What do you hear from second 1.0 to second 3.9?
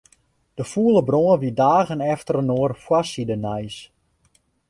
brân wie dagen efterinoar foarsidenijs.